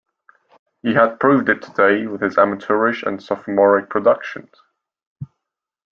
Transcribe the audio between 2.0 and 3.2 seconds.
with his amateurish